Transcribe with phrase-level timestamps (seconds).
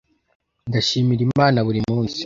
[0.69, 2.19] ndashimira imana buri munsi